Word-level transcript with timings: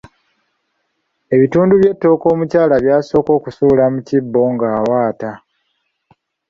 Ebitundu 1.35 1.73
by'ettooke 1.81 2.25
omulyala 2.33 2.75
byasooka 2.83 3.31
okusuula 3.39 3.83
mu 3.93 3.99
kibbo 4.07 4.41
ng’awaata. 4.53 5.31